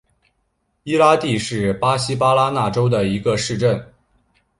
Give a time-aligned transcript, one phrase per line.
[0.81, 3.93] 伊拉蒂是巴西巴拉那州的一个市镇。